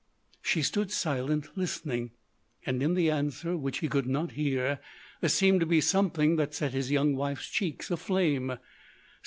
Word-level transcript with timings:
She 0.41 0.63
stood 0.63 0.89
silent, 0.89 1.49
listening. 1.55 2.09
And, 2.65 2.81
in 2.81 2.95
the 2.95 3.11
answer 3.11 3.55
which 3.55 3.81
he 3.81 3.87
could 3.87 4.07
not 4.07 4.31
hear, 4.31 4.79
there 5.19 5.29
seemed 5.29 5.59
to 5.59 5.67
be 5.67 5.79
something 5.79 6.37
that 6.37 6.55
set 6.55 6.73
his 6.73 6.89
young 6.89 7.15
wife's 7.15 7.45
cheeks 7.47 7.91
aflame. 7.91 8.57